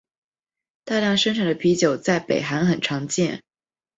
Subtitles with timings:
[0.83, 3.43] 大量生产的啤酒在北韩很常见。